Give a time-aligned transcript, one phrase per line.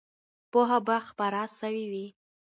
[0.51, 2.07] پوهه به خپره سوې وي.